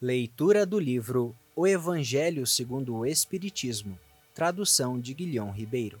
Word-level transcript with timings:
Leitura 0.00 0.64
do 0.64 0.78
livro 0.78 1.34
O 1.56 1.66
Evangelho 1.66 2.46
segundo 2.46 2.94
o 2.94 3.04
Espiritismo, 3.04 3.98
tradução 4.32 5.00
de 5.00 5.12
Guilhom 5.12 5.50
Ribeiro. 5.50 6.00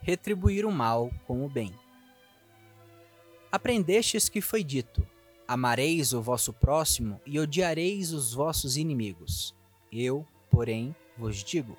Retribuir 0.00 0.64
o 0.64 0.70
mal 0.70 1.10
com 1.26 1.44
o 1.44 1.48
bem. 1.48 1.74
Aprendestes 3.50 4.28
que 4.28 4.40
foi 4.40 4.62
dito: 4.62 5.04
Amareis 5.48 6.12
o 6.12 6.22
vosso 6.22 6.52
próximo 6.52 7.20
e 7.26 7.40
odiareis 7.40 8.12
os 8.12 8.32
vossos 8.32 8.76
inimigos. 8.76 9.52
Eu, 9.90 10.24
porém, 10.48 10.94
vos 11.18 11.42
digo: 11.42 11.76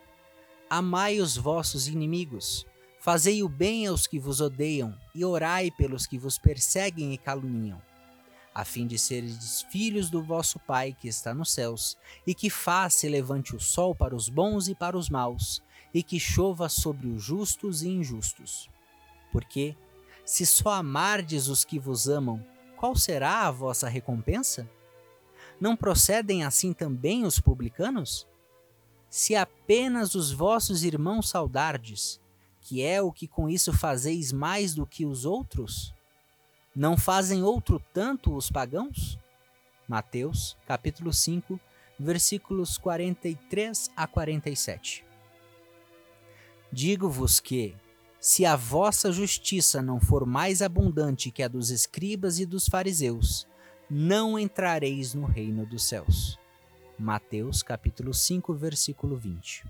Amai 0.70 1.22
os 1.22 1.38
vossos 1.38 1.88
inimigos, 1.88 2.66
fazei 3.00 3.42
o 3.42 3.48
bem 3.48 3.88
aos 3.88 4.06
que 4.06 4.20
vos 4.20 4.42
odeiam 4.42 4.94
e 5.16 5.24
orai 5.24 5.72
pelos 5.72 6.06
que 6.06 6.18
vos 6.18 6.38
perseguem 6.38 7.14
e 7.14 7.18
caluniam 7.18 7.82
a 8.56 8.64
fim 8.64 8.88
de 8.88 8.98
seres 8.98 9.64
filhos 9.70 10.10
do 10.10 10.24
vosso 10.24 10.58
Pai 10.60 10.96
que 10.98 11.10
está 11.10 11.34
nos 11.34 11.52
céus, 11.52 11.98
e 12.26 12.34
que 12.34 12.50
faz 12.50 12.94
se 12.94 13.10
levante 13.10 13.54
o 13.54 13.60
sol 13.60 13.94
para 13.94 14.16
os 14.16 14.30
bons 14.30 14.70
e 14.70 14.74
para 14.74 14.98
os 14.98 15.10
maus, 15.10 15.62
e 15.94 16.02
que 16.02 16.18
chova 16.18 16.70
sobre 16.70 17.08
os 17.08 17.22
justos 17.22 17.84
e 17.84 17.90
injustos. 17.90 18.70
Porque, 19.30 19.76
se 20.24 20.46
só 20.46 20.72
amardes 20.72 21.50
os 21.50 21.66
que 21.66 21.78
vos 21.78 22.08
amam, 22.08 22.42
qual 22.78 22.96
será 22.96 23.46
a 23.46 23.52
vossa 23.52 23.90
recompensa? 23.90 24.70
Não 25.60 25.76
procedem 25.76 26.46
assim 26.46 26.72
também 26.72 27.26
os 27.26 27.40
publicanos? 27.40 28.26
Se 29.10 29.36
apenas 29.36 30.16
os 30.16 30.32
vossos 30.32 30.84
irmãos 30.84 31.28
saudardes, 31.30 32.22
que 32.62 32.82
é 32.82 33.02
o 33.02 33.12
que 33.12 33.28
com 33.28 33.50
isso 33.50 33.74
fazeis 33.74 34.32
mais 34.32 34.74
do 34.74 34.86
que 34.86 35.06
os 35.06 35.26
outros? 35.26 35.95
Não 36.76 36.98
fazem 36.98 37.42
outro 37.42 37.82
tanto 37.94 38.36
os 38.36 38.52
pagãos? 38.52 39.18
Mateus, 39.88 40.58
capítulo 40.68 41.14
5, 41.14 41.58
versículos 41.98 42.78
43 42.78 43.92
a 43.96 44.06
47. 44.06 45.06
Digo-vos 46.70 47.40
que, 47.40 47.74
se 48.20 48.46
a 48.46 48.58
vossa 48.58 49.10
justiça 49.10 49.82
não 49.82 50.02
for 50.02 50.26
mais 50.26 50.62
abundante 50.62 51.32
que 51.32 51.42
a 51.42 51.48
dos 51.48 51.70
escribas 51.70 52.40
e 52.40 52.46
dos 52.46 52.68
fariseus, 52.68 53.48
não 53.90 54.38
entrareis 54.38 55.14
no 55.14 55.26
reino 55.26 55.66
dos 55.66 55.84
céus. 55.88 56.38
Mateus 57.00 57.64
capítulo 57.64 58.14
5, 58.14 58.54
versículo 58.54 59.16
20. 59.16 59.64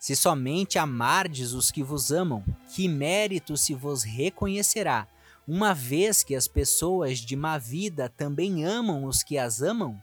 Se 0.00 0.16
somente 0.16 0.80
amardes 0.80 1.52
os 1.52 1.70
que 1.70 1.84
vos 1.84 2.10
amam, 2.10 2.44
que 2.74 2.88
mérito 2.88 3.56
se 3.56 3.72
vos 3.72 4.02
reconhecerá 4.02 5.06
uma 5.46 5.72
vez 5.72 6.24
que 6.24 6.34
as 6.34 6.48
pessoas 6.48 7.18
de 7.18 7.36
má 7.36 7.56
vida 7.56 8.08
também 8.08 8.64
amam 8.64 9.04
os 9.04 9.22
que 9.22 9.38
as 9.38 9.62
amam? 9.62 10.00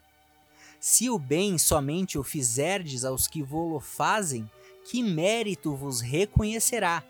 Se 0.79 1.09
o 1.09 1.19
bem 1.19 1.57
somente 1.57 2.17
o 2.17 2.23
fizerdes 2.23 3.03
aos 3.03 3.27
que 3.27 3.43
vô-lo 3.43 3.79
fazem, 3.79 4.49
que 4.85 5.03
mérito 5.03 5.75
vos 5.75 5.99
reconhecerá, 5.99 7.03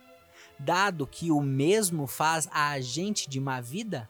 dado 0.58 1.06
que 1.06 1.30
o 1.30 1.42
mesmo 1.42 2.08
faz 2.08 2.48
a 2.52 2.80
gente 2.80 3.30
de 3.30 3.40
má 3.40 3.62
vida? 3.62 4.10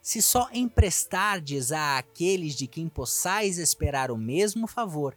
Se 0.00 0.22
só 0.22 0.48
emprestardes 0.52 1.72
a 1.72 1.98
aqueles 1.98 2.54
de 2.54 2.66
quem 2.66 2.88
possais 2.88 3.58
esperar 3.58 4.10
o 4.10 4.18
mesmo 4.18 4.66
favor, 4.66 5.16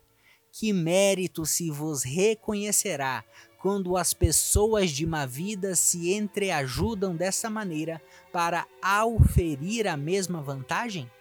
que 0.52 0.74
mérito 0.74 1.46
se 1.46 1.70
vos 1.70 2.04
reconhecerá 2.04 3.24
quando 3.68 3.98
as 3.98 4.14
pessoas 4.14 4.92
de 4.92 5.06
má 5.06 5.26
vida 5.26 5.76
se 5.76 6.14
entreajudam 6.14 7.14
dessa 7.14 7.50
maneira 7.50 8.02
para 8.32 8.66
auferir 8.82 9.86
a 9.88 9.98
mesma 9.98 10.42
vantagem? 10.42 11.12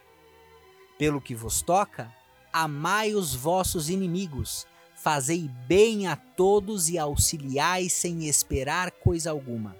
Pelo 0.97 1.19
que 1.19 1.35
vos 1.35 1.61
toca, 1.61 2.09
amai 2.53 3.13
os 3.13 3.35
vossos 3.35 3.89
inimigos, 3.89 4.65
fazei 4.95 5.49
bem 5.67 6.07
a 6.07 6.15
todos 6.15 6.87
e 6.87 6.97
auxiliai 6.97 7.89
sem 7.89 8.29
esperar 8.29 8.91
coisa 8.91 9.29
alguma. 9.29 9.75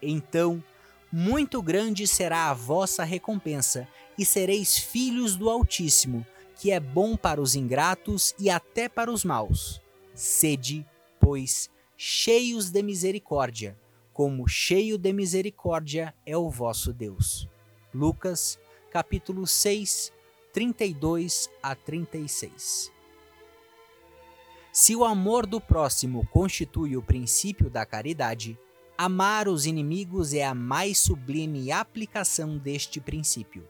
Então, 0.00 0.64
muito 1.12 1.60
grande 1.60 2.06
será 2.06 2.48
a 2.48 2.54
vossa 2.54 3.04
recompensa, 3.04 3.86
e 4.16 4.24
sereis 4.24 4.78
filhos 4.78 5.36
do 5.36 5.50
Altíssimo, 5.50 6.26
que 6.56 6.70
é 6.70 6.80
bom 6.80 7.14
para 7.14 7.42
os 7.42 7.54
ingratos 7.54 8.34
e 8.38 8.48
até 8.48 8.88
para 8.88 9.12
os 9.12 9.22
maus. 9.22 9.82
Sede, 10.14 10.86
pois, 11.20 11.68
cheios 12.02 12.70
de 12.70 12.82
misericórdia, 12.82 13.78
como 14.10 14.48
cheio 14.48 14.96
de 14.96 15.12
misericórdia 15.12 16.14
é 16.24 16.34
o 16.34 16.48
vosso 16.48 16.94
Deus. 16.94 17.46
Lucas, 17.92 18.58
capítulo 18.90 19.46
6, 19.46 20.10
32 20.50 21.50
a 21.62 21.74
36. 21.74 22.90
Se 24.72 24.96
o 24.96 25.04
amor 25.04 25.44
do 25.44 25.60
próximo 25.60 26.26
constitui 26.28 26.96
o 26.96 27.02
princípio 27.02 27.68
da 27.68 27.84
caridade, 27.84 28.58
amar 28.96 29.46
os 29.46 29.66
inimigos 29.66 30.32
é 30.32 30.42
a 30.42 30.54
mais 30.54 30.98
sublime 30.98 31.70
aplicação 31.70 32.56
deste 32.56 32.98
princípio 32.98 33.68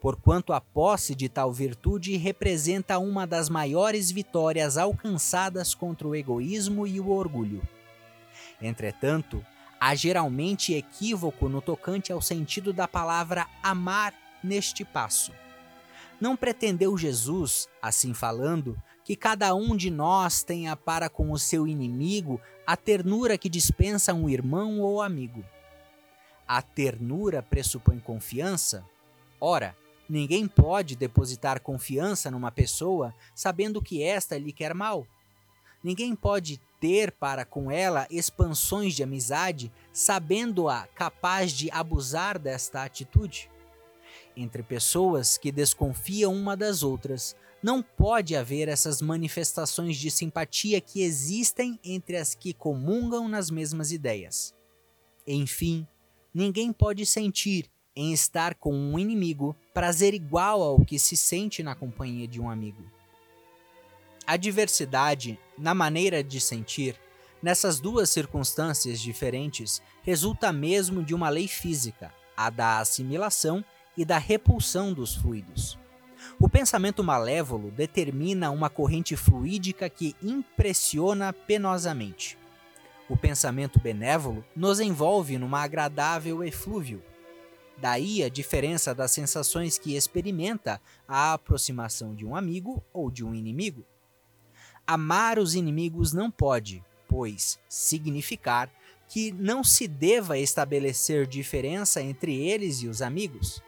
porquanto 0.00 0.52
a 0.52 0.60
posse 0.60 1.14
de 1.14 1.28
tal 1.28 1.52
virtude 1.52 2.16
representa 2.16 2.98
uma 2.98 3.26
das 3.26 3.48
maiores 3.48 4.10
vitórias 4.10 4.78
alcançadas 4.78 5.74
contra 5.74 6.08
o 6.08 6.14
egoísmo 6.14 6.86
e 6.86 6.98
o 6.98 7.10
orgulho. 7.10 7.62
Entretanto, 8.60 9.44
há 9.78 9.94
geralmente 9.94 10.72
equívoco 10.72 11.48
no 11.48 11.60
tocante 11.60 12.12
ao 12.12 12.22
sentido 12.22 12.72
da 12.72 12.88
palavra 12.88 13.46
amar 13.62 14.14
neste 14.42 14.84
passo. 14.84 15.32
Não 16.18 16.36
pretendeu 16.36 16.96
Jesus, 16.96 17.68
assim 17.80 18.14
falando, 18.14 18.76
que 19.04 19.16
cada 19.16 19.54
um 19.54 19.76
de 19.76 19.90
nós 19.90 20.42
tenha 20.42 20.76
para 20.76 21.08
com 21.08 21.32
o 21.32 21.38
seu 21.38 21.66
inimigo 21.66 22.40
a 22.66 22.76
ternura 22.76 23.36
que 23.36 23.48
dispensa 23.48 24.14
um 24.14 24.28
irmão 24.28 24.80
ou 24.80 25.02
amigo. 25.02 25.44
A 26.46 26.60
ternura 26.62 27.42
pressupõe 27.42 27.98
confiança? 27.98 28.84
Ora, 29.40 29.74
Ninguém 30.10 30.48
pode 30.48 30.96
depositar 30.96 31.60
confiança 31.60 32.32
numa 32.32 32.50
pessoa 32.50 33.14
sabendo 33.32 33.80
que 33.80 34.02
esta 34.02 34.36
lhe 34.36 34.52
quer 34.52 34.74
mal. 34.74 35.06
Ninguém 35.84 36.16
pode 36.16 36.60
ter 36.80 37.12
para 37.12 37.44
com 37.44 37.70
ela 37.70 38.08
expansões 38.10 38.96
de 38.96 39.04
amizade 39.04 39.72
sabendo-a 39.92 40.88
capaz 40.96 41.52
de 41.52 41.70
abusar 41.70 42.40
desta 42.40 42.82
atitude. 42.82 43.48
Entre 44.36 44.64
pessoas 44.64 45.38
que 45.38 45.52
desconfiam 45.52 46.34
uma 46.34 46.56
das 46.56 46.82
outras, 46.82 47.36
não 47.62 47.80
pode 47.80 48.34
haver 48.34 48.66
essas 48.66 49.00
manifestações 49.00 49.96
de 49.96 50.10
simpatia 50.10 50.80
que 50.80 51.02
existem 51.02 51.78
entre 51.84 52.16
as 52.16 52.34
que 52.34 52.52
comungam 52.52 53.28
nas 53.28 53.48
mesmas 53.48 53.92
ideias. 53.92 54.52
Enfim, 55.24 55.86
ninguém 56.34 56.72
pode 56.72 57.06
sentir 57.06 57.70
em 58.00 58.14
estar 58.14 58.54
com 58.54 58.72
um 58.74 58.98
inimigo 58.98 59.54
prazer 59.74 60.14
igual 60.14 60.62
ao 60.62 60.82
que 60.82 60.98
se 60.98 61.18
sente 61.18 61.62
na 61.62 61.74
companhia 61.74 62.26
de 62.26 62.40
um 62.40 62.48
amigo. 62.48 62.82
A 64.26 64.38
diversidade 64.38 65.38
na 65.58 65.74
maneira 65.74 66.24
de 66.24 66.40
sentir, 66.40 66.98
nessas 67.42 67.78
duas 67.78 68.08
circunstâncias 68.08 68.98
diferentes, 68.98 69.82
resulta 70.02 70.50
mesmo 70.50 71.04
de 71.04 71.14
uma 71.14 71.28
lei 71.28 71.46
física, 71.46 72.10
a 72.34 72.48
da 72.48 72.78
assimilação 72.78 73.62
e 73.94 74.02
da 74.02 74.16
repulsão 74.16 74.94
dos 74.94 75.14
fluidos. 75.14 75.78
O 76.38 76.48
pensamento 76.48 77.04
malévolo 77.04 77.70
determina 77.70 78.50
uma 78.50 78.70
corrente 78.70 79.14
fluídica 79.14 79.90
que 79.90 80.16
impressiona 80.22 81.34
penosamente. 81.34 82.38
O 83.10 83.16
pensamento 83.16 83.78
benévolo 83.78 84.42
nos 84.56 84.80
envolve 84.80 85.36
numa 85.36 85.60
agradável 85.60 86.42
eflúvio, 86.42 87.02
Daí 87.80 88.22
a 88.22 88.28
diferença 88.28 88.94
das 88.94 89.10
sensações 89.10 89.78
que 89.78 89.96
experimenta 89.96 90.80
a 91.08 91.32
aproximação 91.32 92.14
de 92.14 92.26
um 92.26 92.36
amigo 92.36 92.82
ou 92.92 93.10
de 93.10 93.24
um 93.24 93.34
inimigo. 93.34 93.84
Amar 94.86 95.38
os 95.38 95.54
inimigos 95.54 96.12
não 96.12 96.30
pode, 96.30 96.84
pois, 97.08 97.58
significar 97.68 98.70
que 99.08 99.32
não 99.32 99.64
se 99.64 99.88
deva 99.88 100.38
estabelecer 100.38 101.26
diferença 101.26 102.02
entre 102.02 102.36
eles 102.36 102.82
e 102.82 102.88
os 102.88 103.00
amigos. 103.00 103.62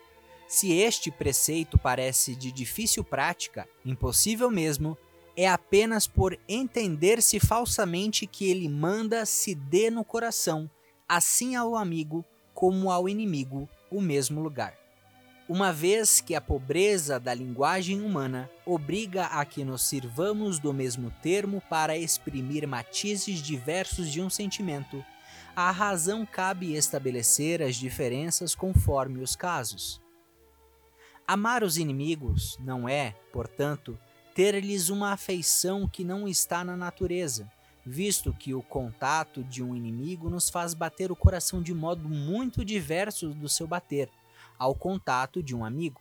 Se 0.46 0.72
este 0.72 1.10
preceito 1.10 1.78
parece 1.78 2.36
de 2.36 2.52
difícil 2.52 3.02
prática, 3.02 3.66
impossível 3.84 4.50
mesmo, 4.50 4.96
é 5.34 5.48
apenas 5.48 6.06
por 6.06 6.38
entender-se 6.46 7.40
falsamente 7.40 8.26
que 8.26 8.50
ele 8.50 8.68
manda 8.68 9.24
se 9.24 9.54
dê 9.54 9.90
no 9.90 10.04
coração, 10.04 10.70
assim 11.08 11.56
ao 11.56 11.74
amigo 11.74 12.24
como 12.52 12.90
ao 12.90 13.08
inimigo, 13.08 13.68
o 13.92 14.00
mesmo 14.00 14.40
lugar. 14.40 14.74
Uma 15.48 15.72
vez 15.72 16.20
que 16.20 16.34
a 16.34 16.40
pobreza 16.40 17.20
da 17.20 17.34
linguagem 17.34 18.00
humana 18.00 18.50
obriga 18.64 19.26
a 19.26 19.44
que 19.44 19.64
nos 19.64 19.82
sirvamos 19.82 20.58
do 20.58 20.72
mesmo 20.72 21.12
termo 21.22 21.62
para 21.68 21.96
exprimir 21.96 22.66
matizes 22.66 23.40
diversos 23.40 24.10
de 24.10 24.22
um 24.22 24.30
sentimento, 24.30 25.04
a 25.54 25.70
razão 25.70 26.24
cabe 26.24 26.74
estabelecer 26.74 27.60
as 27.60 27.76
diferenças 27.76 28.54
conforme 28.54 29.20
os 29.20 29.36
casos. 29.36 30.00
Amar 31.26 31.62
os 31.62 31.76
inimigos 31.76 32.56
não 32.60 32.88
é, 32.88 33.14
portanto, 33.32 33.98
ter-lhes 34.34 34.88
uma 34.88 35.12
afeição 35.12 35.86
que 35.86 36.04
não 36.04 36.26
está 36.26 36.64
na 36.64 36.76
natureza, 36.76 37.50
visto 37.84 38.32
que 38.32 38.54
o 38.54 38.62
contato 38.62 39.42
de 39.42 39.62
um 39.62 39.74
inimigo 39.74 40.30
nos 40.30 40.48
faz 40.48 40.74
bater 40.74 41.10
o 41.10 41.16
coração 41.16 41.62
de 41.62 41.74
modo 41.74 42.08
muito 42.08 42.64
diverso 42.64 43.30
do 43.30 43.48
seu 43.48 43.66
bater 43.66 44.08
ao 44.58 44.74
contato 44.74 45.42
de 45.42 45.54
um 45.54 45.64
amigo. 45.64 46.00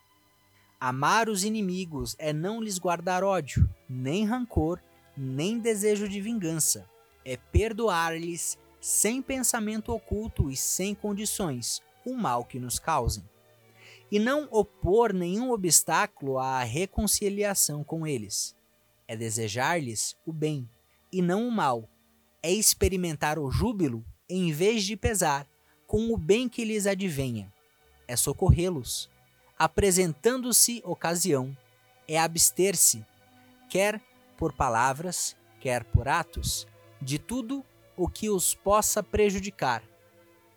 Amar 0.79 1.29
os 1.29 1.43
inimigos 1.43 2.15
é 2.19 2.33
não 2.33 2.61
lhes 2.61 2.77
guardar 2.77 3.23
ódio, 3.23 3.69
nem 3.89 4.25
rancor, 4.25 4.79
nem 5.15 5.59
desejo 5.59 6.07
de 6.07 6.21
vingança. 6.21 6.87
É 7.23 7.37
perdoar-lhes 7.37 8.57
sem 8.79 9.21
pensamento 9.21 9.91
oculto 9.91 10.49
e 10.49 10.57
sem 10.57 10.95
condições 10.95 11.81
o 12.05 12.15
mal 12.15 12.43
que 12.43 12.59
nos 12.59 12.79
causem. 12.79 13.23
E 14.11 14.19
não 14.19 14.47
opor 14.51 15.13
nenhum 15.13 15.51
obstáculo 15.51 16.37
à 16.37 16.63
reconciliação 16.63 17.83
com 17.83 18.05
eles. 18.05 18.55
É 19.07 19.15
desejar-lhes 19.15 20.15
o 20.25 20.33
bem 20.33 20.67
e 21.11 21.21
não 21.21 21.47
o 21.47 21.51
mal. 21.51 21.89
É 22.41 22.51
experimentar 22.51 23.37
o 23.37 23.51
júbilo 23.51 24.03
em 24.29 24.51
vez 24.51 24.83
de 24.83 24.95
pesar 24.95 25.47
com 25.85 26.13
o 26.13 26.17
bem 26.17 26.47
que 26.47 26.63
lhes 26.63 26.87
advenha. 26.87 27.51
É 28.07 28.15
socorrê-los. 28.15 29.09
Apresentando-se 29.59 30.81
ocasião, 30.85 31.55
é 32.07 32.17
abster-se, 32.17 33.05
quer 33.69 34.01
por 34.37 34.53
palavras, 34.53 35.35
quer 35.59 35.83
por 35.83 36.07
atos, 36.07 36.65
de 37.01 37.19
tudo 37.19 37.63
o 37.95 38.07
que 38.07 38.29
os 38.29 38.55
possa 38.55 39.03
prejudicar. 39.03 39.83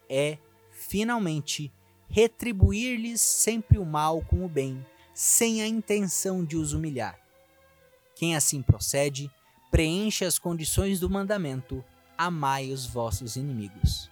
É, 0.08 0.38
finalmente, 0.70 1.72
retribuir-lhes 2.08 3.20
sempre 3.20 3.76
o 3.76 3.84
mal 3.84 4.22
com 4.22 4.44
o 4.44 4.48
bem, 4.48 4.84
sem 5.12 5.62
a 5.62 5.66
intenção 5.66 6.44
de 6.44 6.56
os 6.56 6.72
humilhar. 6.72 7.18
Quem 8.14 8.36
assim 8.36 8.62
procede, 8.62 9.30
preenche 9.74 10.24
as 10.24 10.38
condições 10.38 11.00
do 11.00 11.10
mandamento: 11.10 11.84
amai 12.16 12.70
os 12.70 12.86
vossos 12.86 13.34
inimigos. 13.34 14.08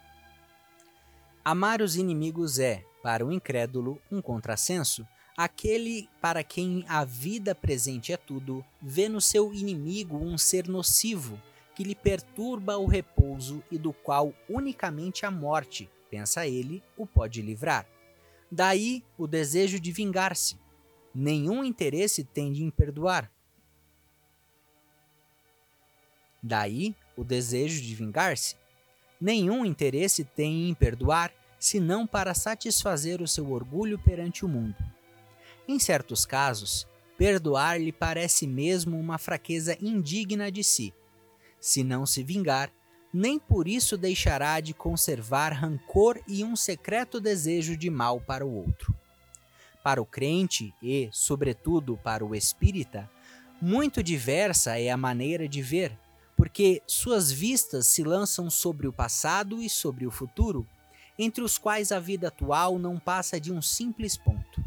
Amar 1.44 1.81
os 1.81 1.94
inimigos 1.94 2.59
é, 2.59 2.85
para 3.00 3.25
o 3.25 3.31
incrédulo, 3.31 4.03
um 4.11 4.20
contrassenso, 4.20 5.06
Aquele 5.37 6.11
para 6.20 6.43
quem 6.43 6.85
a 6.88 7.05
vida 7.05 7.55
presente 7.55 8.12
é 8.12 8.17
tudo, 8.17 8.62
vê 8.82 9.09
no 9.09 9.20
seu 9.20 9.55
inimigo 9.55 10.17
um 10.17 10.37
ser 10.37 10.69
nocivo, 10.69 11.41
que 11.75 11.85
lhe 11.85 11.94
perturba 11.94 12.76
o 12.76 12.85
repouso 12.85 13.62
e 13.70 13.79
do 13.79 13.94
qual 13.94 14.35
unicamente 14.47 15.25
a 15.25 15.31
morte, 15.31 15.88
pensa 16.11 16.47
ele, 16.47 16.82
o 16.99 17.06
pode 17.06 17.41
livrar. 17.41 17.87
Daí 18.50 19.03
o 19.17 19.26
desejo 19.26 19.81
de 19.81 19.91
vingar-se. 19.91 20.58
Nenhum 21.15 21.65
interesse 21.65 22.23
tem 22.23 22.53
de 22.53 22.62
imperdoar. 22.62 23.31
Daí 26.43 26.94
o 27.17 27.23
desejo 27.23 27.81
de 27.81 27.94
vingar-se. 27.94 28.56
Nenhum 29.21 29.65
interesse 29.65 30.25
tem 30.25 30.69
em 30.69 30.75
perdoar, 30.75 31.33
senão 31.59 32.06
para 32.06 32.35
satisfazer 32.35 33.23
o 33.23 33.29
seu 33.29 33.53
orgulho 33.53 33.99
perante 33.99 34.44
o 34.44 34.49
mundo. 34.49 34.77
Em 35.69 35.79
certos 35.79 36.27
casos, 36.27 36.87
perdoar 37.17 37.81
lhe 37.81 37.93
parece 37.93 38.47
mesmo 38.49 38.99
uma 38.99 39.19
fraqueza 39.19 39.77
indigna 39.81 40.50
de 40.50 40.65
si. 40.65 40.93
Se 41.61 41.85
não 41.85 42.05
se 42.05 42.25
vingar, 42.25 42.73
nem 43.12 43.39
por 43.39 43.69
isso 43.69 43.97
deixará 43.97 44.59
de 44.59 44.75
conservar 44.75 45.50
rancor 45.50 46.21
e 46.27 46.43
um 46.43 46.56
secreto 46.56 47.21
desejo 47.21 47.77
de 47.77 47.91
mal 47.91 48.21
para 48.21 48.44
o 48.44 48.53
outro. 48.53 48.93
Para 49.85 50.00
o 50.03 50.06
crente 50.06 50.75
e, 50.83 51.09
sobretudo, 51.12 51.97
para 52.03 52.25
o 52.25 52.35
espírita, 52.35 53.09
muito 53.61 54.03
diversa 54.03 54.79
é 54.81 54.91
a 54.91 54.97
maneira 54.97 55.47
de 55.47 55.62
ver, 55.62 55.97
porque 56.43 56.83
suas 56.89 57.31
vistas 57.31 57.87
se 57.87 58.03
lançam 58.03 58.50
sobre 58.50 58.89
o 58.89 58.93
passado 58.93 59.62
e 59.62 59.71
sobre 59.71 60.09
o 60.09 60.11
futuro, 60.11 60.67
entre 61.17 61.41
os 61.41 61.56
quais 61.56 61.93
a 61.93 62.00
vida 62.00 62.27
atual 62.27 62.81
não 62.81 62.99
passa 62.99 63.39
de 63.39 63.53
um 63.53 63.62
simples 63.62 64.17
ponto. 64.17 64.61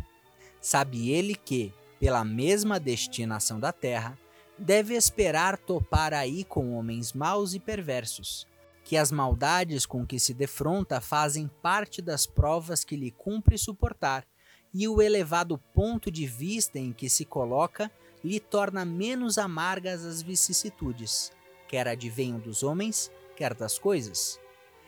Sabe 0.62 1.10
ele 1.12 1.36
que, 1.36 1.74
pela 2.00 2.24
mesma 2.24 2.80
destinação 2.80 3.60
da 3.60 3.74
terra, 3.74 4.18
deve 4.58 4.94
esperar 4.94 5.58
topar 5.58 6.14
aí 6.14 6.46
com 6.46 6.78
homens 6.78 7.12
maus 7.12 7.54
e 7.54 7.60
perversos, 7.60 8.48
que 8.86 8.96
as 8.96 9.12
maldades 9.12 9.86
com 9.86 10.06
que 10.06 10.18
se 10.18 10.34
defronta 10.34 11.02
fazem 11.02 11.52
parte 11.62 12.02
das 12.02 12.26
provas 12.26 12.86
que 12.86 12.96
lhe 12.96 13.12
cumpre 13.12 13.58
suportar, 13.58 14.26
e 14.74 14.88
o 14.88 15.02
elevado 15.02 15.58
ponto 15.74 16.10
de 16.10 16.26
vista 16.26 16.80
em 16.80 16.94
que 16.94 17.10
se 17.10 17.26
coloca 17.26 17.92
lhe 18.24 18.40
torna 18.40 18.86
menos 18.86 19.38
amargas 19.38 20.06
as 20.06 20.22
vicissitudes, 20.22 21.34
quer 21.76 21.90
advenham 21.90 22.40
dos 22.40 22.64
homens, 22.64 23.12
quer 23.36 23.54
das 23.54 23.78
coisas. 23.78 24.40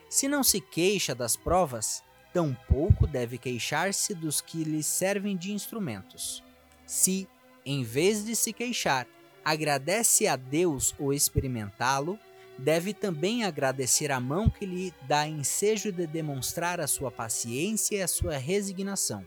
Se 0.07 0.29
não 0.29 0.41
se 0.41 0.61
queixa 0.61 1.13
das 1.13 1.35
provas, 1.35 2.01
tampouco 2.33 3.05
deve 3.05 3.37
queixar-se 3.37 4.13
dos 4.13 4.39
que 4.39 4.63
lhe 4.63 4.81
servem 4.81 5.35
de 5.35 5.51
instrumentos. 5.51 6.41
Se, 6.85 7.27
em 7.65 7.83
vez 7.83 8.23
de 8.23 8.37
se 8.37 8.53
queixar, 8.53 9.05
agradece 9.43 10.27
a 10.27 10.37
Deus 10.37 10.95
o 10.97 11.11
experimentá-lo, 11.11 12.17
deve 12.57 12.93
também 12.93 13.43
agradecer 13.43 14.09
a 14.09 14.21
mão 14.21 14.49
que 14.49 14.65
lhe 14.65 14.93
dá 15.01 15.27
ensejo 15.27 15.91
de 15.91 16.07
demonstrar 16.07 16.79
a 16.79 16.87
sua 16.87 17.11
paciência 17.11 17.97
e 17.97 18.01
a 18.01 18.07
sua 18.07 18.37
resignação. 18.37 19.25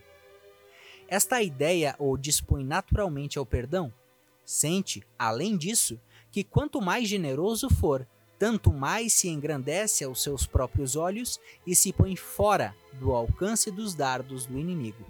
Esta 1.06 1.42
ideia 1.42 1.94
o 1.98 2.16
dispõe 2.16 2.64
naturalmente 2.64 3.38
ao 3.38 3.44
perdão. 3.44 3.92
Sente, 4.46 5.02
além 5.18 5.58
disso, 5.58 6.00
que 6.30 6.44
quanto 6.44 6.80
mais 6.80 7.08
generoso 7.08 7.68
for, 7.68 8.06
tanto 8.38 8.72
mais 8.72 9.12
se 9.12 9.28
engrandece 9.28 10.04
aos 10.04 10.22
seus 10.22 10.46
próprios 10.46 10.96
olhos 10.96 11.38
e 11.66 11.74
se 11.74 11.92
põe 11.92 12.16
fora 12.16 12.74
do 12.94 13.12
alcance 13.12 13.70
dos 13.70 13.94
dardos 13.94 14.46
do 14.46 14.58
inimigo. 14.58 15.04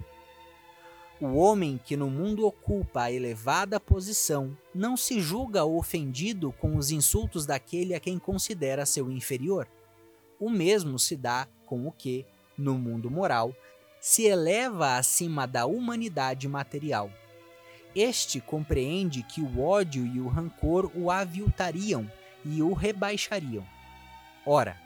O 1.21 1.35
homem 1.35 1.79
que 1.85 1.95
no 1.95 2.09
mundo 2.09 2.47
ocupa 2.47 3.03
a 3.03 3.11
elevada 3.11 3.79
posição 3.79 4.57
não 4.73 4.97
se 4.97 5.21
julga 5.21 5.63
ofendido 5.63 6.51
com 6.53 6.75
os 6.75 6.89
insultos 6.89 7.45
daquele 7.45 7.93
a 7.93 7.99
quem 7.99 8.17
considera 8.17 8.87
seu 8.87 9.11
inferior. 9.11 9.67
O 10.39 10.49
mesmo 10.49 10.97
se 10.97 11.15
dá 11.15 11.47
com 11.65 11.87
o 11.87 11.91
que, 11.91 12.25
no 12.57 12.75
mundo 12.75 13.11
moral, 13.11 13.55
se 13.99 14.23
eleva 14.23 14.97
acima 14.97 15.45
da 15.45 15.67
humanidade 15.67 16.47
material. 16.47 17.11
Este 17.95 18.39
compreende 18.39 19.21
que 19.23 19.41
o 19.41 19.61
ódio 19.61 20.05
e 20.05 20.19
o 20.19 20.27
rancor 20.27 20.91
o 20.95 21.11
aviltariam 21.11 22.09
e 22.45 22.61
o 22.61 22.73
rebaixariam. 22.73 23.65
Ora, 24.45 24.77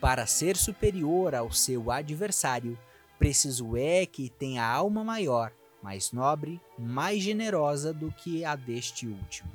para 0.00 0.26
ser 0.26 0.56
superior 0.56 1.34
ao 1.34 1.50
seu 1.50 1.90
adversário, 1.90 2.78
preciso 3.18 3.76
é 3.76 4.04
que 4.04 4.28
tenha 4.28 4.64
alma 4.64 5.02
maior, 5.02 5.52
mais 5.82 6.12
nobre, 6.12 6.60
mais 6.78 7.22
generosa 7.22 7.92
do 7.92 8.12
que 8.12 8.44
a 8.44 8.54
deste 8.54 9.06
último. 9.06 9.50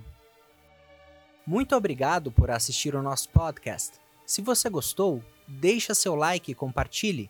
Muito 1.45 1.75
obrigado 1.75 2.31
por 2.31 2.51
assistir 2.51 2.95
o 2.95 3.01
nosso 3.01 3.29
podcast. 3.29 3.99
Se 4.25 4.41
você 4.41 4.69
gostou, 4.69 5.23
deixa 5.47 5.93
seu 5.93 6.15
like 6.15 6.51
e 6.51 6.55
compartilhe. 6.55 7.29